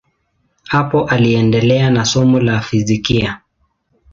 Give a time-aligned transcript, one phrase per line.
[0.67, 3.41] Hapo aliendelea na somo la fizikia.